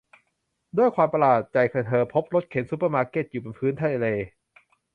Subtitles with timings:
[0.77, 1.57] ด้วยความประหลาดใจ
[1.87, 4.07] เธอพบรถเข็นซุปเปอร์มาร์เก็ตอยู่บนพื้นทะเล